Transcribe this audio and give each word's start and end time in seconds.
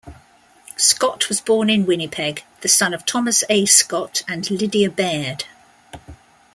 Scott 0.77 1.29
was 1.29 1.41
born 1.41 1.69
in 1.69 1.85
Winnipeg, 1.85 2.43
the 2.61 2.67
son 2.67 2.91
of 2.95 3.05
Thomas 3.05 3.43
A. 3.51 3.67
Scott 3.67 4.23
and 4.27 4.49
Lydia 4.49 4.89
Baird. 4.89 5.45